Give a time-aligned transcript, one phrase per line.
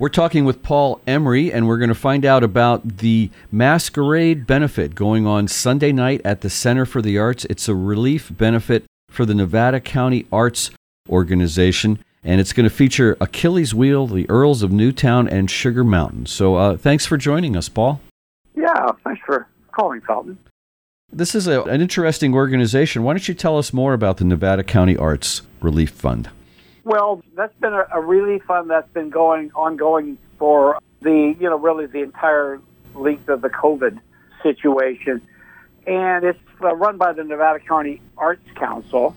[0.00, 4.96] We're talking with Paul Emery, and we're going to find out about the Masquerade benefit
[4.96, 7.44] going on Sunday night at the Center for the Arts.
[7.44, 10.72] It's a relief benefit for the Nevada County Arts
[11.08, 16.26] Organization, and it's going to feature Achilles Wheel, the Earles of Newtown, and Sugar Mountain.
[16.26, 18.00] So uh, thanks for joining us, Paul.
[18.56, 20.36] Yeah, thanks for calling, Felton.
[21.12, 23.04] This is a, an interesting organization.
[23.04, 26.30] Why don't you tell us more about the Nevada County Arts Relief Fund?
[26.84, 31.86] Well, that's been a, a fund that's been going ongoing for the you know really
[31.86, 32.60] the entire
[32.94, 33.98] length of the COVID
[34.42, 35.22] situation,
[35.86, 39.16] and it's uh, run by the Nevada County Arts Council,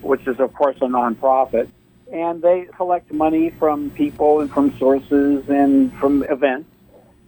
[0.00, 1.68] which is of course a nonprofit,
[2.10, 6.70] and they collect money from people and from sources and from events,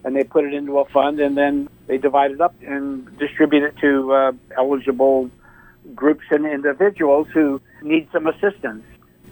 [0.03, 3.65] and they put it into a fund, and then they divide it up and distribute
[3.65, 5.31] it to uh, eligible
[5.95, 8.83] groups and individuals who need some assistance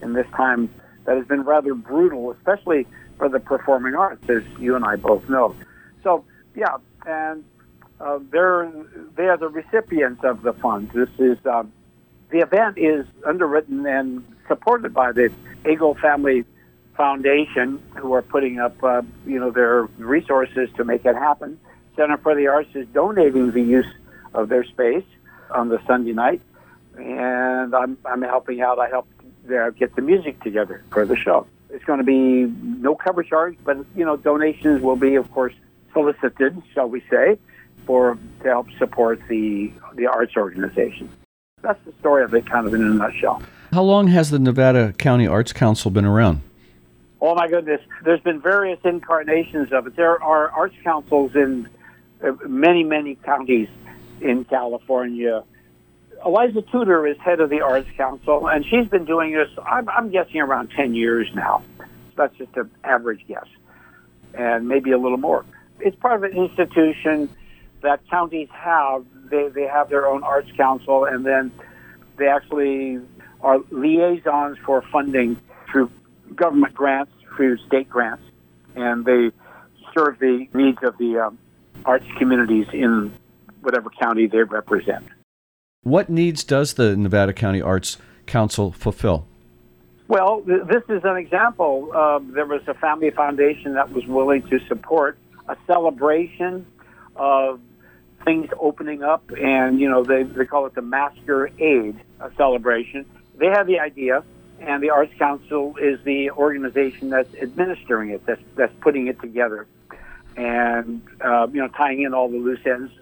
[0.02, 0.68] in this time
[1.04, 2.86] that has been rather brutal, especially
[3.18, 5.54] for the performing arts, as you and I both know.
[6.02, 6.24] So,
[6.54, 7.44] yeah, and
[8.00, 8.70] uh, they're
[9.16, 10.92] they are the recipients of the funds.
[10.92, 11.64] This is uh,
[12.30, 15.30] the event is underwritten and supported by the
[15.70, 16.44] Eagle Family
[16.96, 21.58] Foundation, who are putting up uh, you know their resources to make it happen.
[21.96, 23.92] Center for the Arts is donating the use
[24.34, 25.04] of their space
[25.50, 26.40] on the Sunday night,
[26.96, 28.78] and I'm I'm helping out.
[28.78, 29.06] I help
[29.50, 31.46] uh, get the music together for the show.
[31.70, 35.54] It's going to be no cover charge, but you know donations will be, of course,
[35.92, 37.38] solicited, shall we say,
[37.86, 41.08] for to help support the the arts organization.
[41.62, 43.42] That's the story of it, kind of in a nutshell.
[43.72, 46.42] How long has the Nevada County Arts Council been around?
[47.20, 49.96] Oh my goodness, there's been various incarnations of it.
[49.96, 51.68] There are arts councils in
[52.22, 53.68] uh, many, many counties
[54.20, 55.44] in California
[56.24, 60.10] Eliza Tudor is head of the Arts Council, and she's been doing this, I'm, I'm
[60.10, 61.62] guessing, around 10 years now.
[62.16, 63.46] That's just an average guess,
[64.34, 65.44] and maybe a little more.
[65.80, 67.28] It's part of an institution
[67.82, 69.04] that counties have.
[69.30, 71.50] They, they have their own Arts Council, and then
[72.16, 73.00] they actually
[73.40, 75.40] are liaisons for funding
[75.70, 75.90] through
[76.36, 78.22] government grants, through state grants,
[78.76, 79.32] and they
[79.94, 81.38] serve the needs of the um,
[81.84, 83.12] arts communities in
[83.62, 85.04] whatever county they represent.
[85.84, 89.26] What needs does the Nevada County Arts Council fulfill?
[90.06, 91.90] Well, th- this is an example.
[91.92, 96.66] Uh, there was a family foundation that was willing to support a celebration
[97.16, 97.60] of
[98.24, 101.96] things opening up, and you know they they call it the Masquerade
[102.36, 103.04] celebration.
[103.36, 104.22] They had the idea,
[104.60, 109.66] and the Arts Council is the organization that's administering it, that's that's putting it together,
[110.36, 112.92] and uh, you know tying in all the loose ends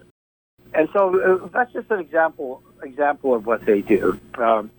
[0.73, 4.19] and so uh, that's just an example example of what they do.
[4.37, 4.71] Um,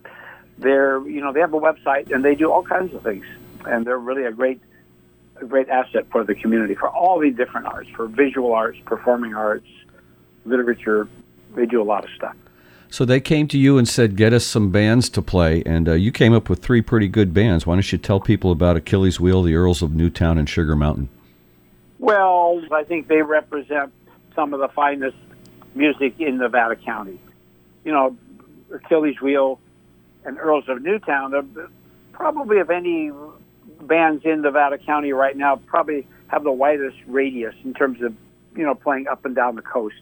[0.58, 3.24] they're you know they have a website and they do all kinds of things,
[3.66, 4.60] and they're really a great
[5.40, 9.34] a great asset for the community for all the different arts, for visual arts, performing
[9.34, 9.66] arts,
[10.44, 11.08] literature.
[11.54, 12.36] They do a lot of stuff.
[12.88, 15.92] So they came to you and said, "Get us some bands to play," and uh,
[15.92, 17.66] you came up with three pretty good bands.
[17.66, 21.08] Why don't you tell people about Achilles Wheel, the Earles of Newtown, and Sugar Mountain?
[21.98, 23.92] Well, I think they represent
[24.34, 25.16] some of the finest
[25.74, 27.18] music in Nevada County.
[27.84, 28.16] You know,
[28.72, 29.60] Achilles Wheel
[30.24, 31.70] and Earles of Newtown,
[32.12, 33.10] probably of any
[33.80, 38.14] bands in Nevada County right now, probably have the widest radius in terms of,
[38.56, 39.96] you know, playing up and down the coast.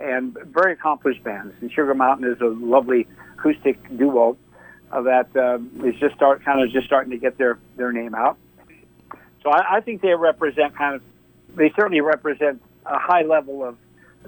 [0.00, 1.54] And very accomplished bands.
[1.60, 4.36] And Sugar Mountain is a lovely acoustic duo
[4.90, 8.36] that uh, is just start kind of just starting to get their their name out.
[9.42, 11.02] So I, I think they represent kind of
[11.54, 13.76] they certainly represent a high level of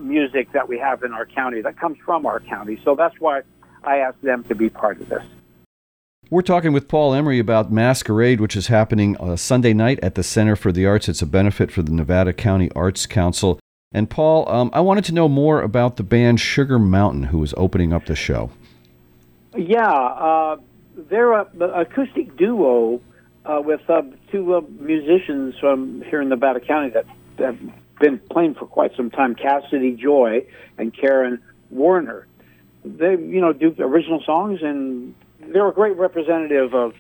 [0.01, 2.81] music that we have in our county that comes from our county.
[2.85, 3.43] So that's why
[3.85, 5.23] I asked them to be part of this.
[6.31, 10.23] We're talking with Paul Emery about Masquerade, which is happening uh, Sunday night at the
[10.23, 11.09] Center for the Arts.
[11.09, 13.59] It's a benefit for the Nevada County Arts Council.
[13.93, 17.53] And Paul, um, I wanted to know more about the band Sugar Mountain, who is
[17.57, 18.51] opening up the show.
[19.57, 20.59] Yeah, uh,
[20.97, 23.01] they're an acoustic duo
[23.45, 27.07] uh, with uh, two uh, musicians from here in Nevada County that,
[27.39, 27.57] that
[28.01, 30.45] been playing for quite some time, Cassidy Joy
[30.79, 32.27] and Karen Warner.
[32.85, 36.95] They, you know, do original songs, and they're a great representative of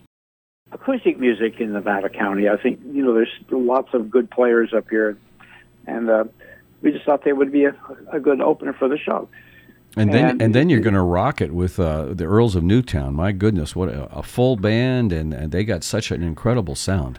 [0.70, 2.48] acoustic music in Nevada County.
[2.48, 5.18] I think, you know, there's lots of good players up here,
[5.86, 6.24] and uh,
[6.82, 7.74] we just thought they would be a,
[8.12, 9.28] a good opener for the show.
[9.96, 12.62] And then, and, and then you're going to rock it with uh, the Earles of
[12.62, 13.14] Newtown.
[13.14, 17.18] My goodness, what a, a full band, and, and they got such an incredible sound.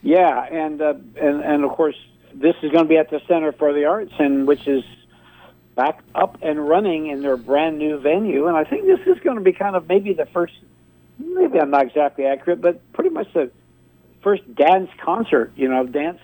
[0.00, 1.96] Yeah, and uh, and and of course
[2.40, 4.84] this is going to be at the Center for the Arts, and which is
[5.74, 8.46] back up and running in their brand new venue.
[8.46, 10.54] And I think this is going to be kind of maybe the first,
[11.18, 13.50] maybe I'm not exactly accurate, but pretty much the
[14.22, 16.20] first dance concert, you know, dance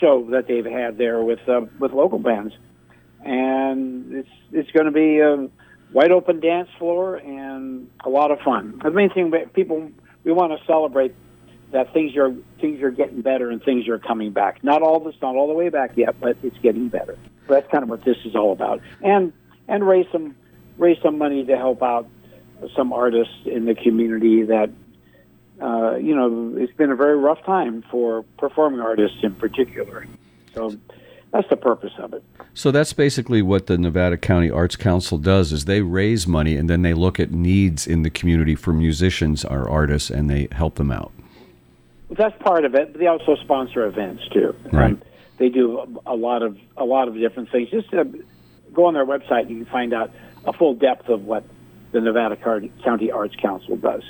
[0.00, 2.54] show that they've had there with uh, with local bands,
[3.24, 5.48] and it's it's going to be a
[5.92, 8.80] wide open dance floor and a lot of fun.
[8.82, 9.90] The main thing people
[10.24, 11.14] we want to celebrate
[11.72, 14.62] that things are things are getting better and things are coming back.
[14.62, 17.18] Not all this, not all the way back yet, but it's getting better.
[17.48, 19.32] That's kind of what this is all about, and
[19.68, 20.36] and raise some
[20.78, 22.08] raise some money to help out
[22.74, 24.70] some artists in the community that
[25.60, 30.06] uh, you know it's been a very rough time for performing artists in particular.
[30.54, 30.76] So
[31.32, 32.24] that's the purpose of it.
[32.54, 36.70] So that's basically what the Nevada County Arts Council does is they raise money and
[36.70, 40.76] then they look at needs in the community for musicians or artists and they help
[40.76, 41.12] them out.
[42.10, 42.92] That's part of it.
[42.92, 44.54] But they also sponsor events too.
[44.72, 44.92] Right.
[44.92, 45.02] Um,
[45.38, 47.70] they do a lot of a lot of different things.
[47.70, 48.04] Just uh,
[48.72, 50.10] go on their website, and you can find out
[50.44, 51.44] a full depth of what
[51.92, 54.02] the Nevada County Arts Council does.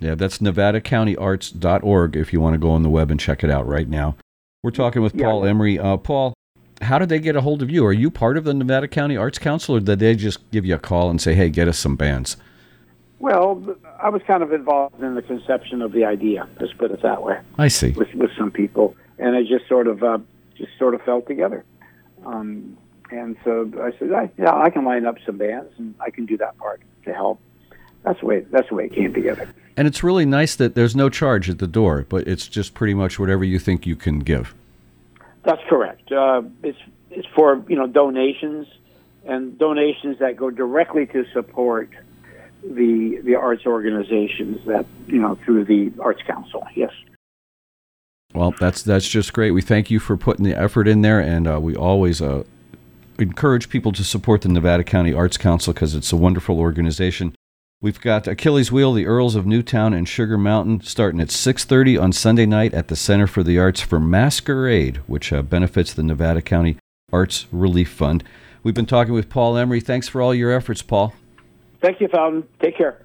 [0.00, 3.66] Yeah, that's nevadacountyarts.org if you want to go on the web and check it out
[3.66, 4.16] right now.
[4.62, 5.26] We're talking with yeah.
[5.26, 5.78] Paul Emery.
[5.78, 6.34] Uh, Paul,
[6.82, 7.84] how did they get a hold of you?
[7.84, 10.74] Are you part of the Nevada County Arts Council, or did they just give you
[10.74, 12.36] a call and say, hey, get us some bands?
[13.18, 16.48] Well, I was kind of involved in the conception of the idea.
[16.60, 17.40] Let's put it that way.
[17.58, 17.90] I see.
[17.90, 20.18] With, with some people, and it just sort of uh,
[20.56, 21.64] just sort of fell together.
[22.26, 22.76] Um,
[23.10, 26.26] and so I said, I, yeah, I can line up some bands, and I can
[26.26, 27.40] do that part to help.
[28.02, 28.40] That's the way.
[28.50, 29.48] That's the way it came together.
[29.76, 32.94] And it's really nice that there's no charge at the door, but it's just pretty
[32.94, 34.54] much whatever you think you can give.
[35.44, 36.12] That's correct.
[36.12, 36.78] Uh, it's
[37.10, 38.66] it's for you know donations
[39.24, 41.90] and donations that go directly to support
[42.64, 46.66] the the arts organizations that you know through the Arts Council.
[46.74, 46.92] Yes.
[48.34, 49.52] Well, that's that's just great.
[49.52, 52.44] We thank you for putting the effort in there, and uh, we always uh,
[53.18, 57.34] encourage people to support the Nevada County Arts Council because it's a wonderful organization.
[57.80, 62.12] We've got Achilles Wheel, the Earles of Newtown and Sugar Mountain, starting at 6:30 on
[62.12, 66.40] Sunday night at the Center for the Arts for Masquerade, which uh, benefits the Nevada
[66.40, 66.78] County
[67.12, 68.24] Arts Relief Fund.
[68.62, 69.80] We've been talking with Paul Emery.
[69.80, 71.14] Thanks for all your efforts, Paul.
[71.84, 72.48] Thank you, Fountain.
[72.62, 73.03] Take care.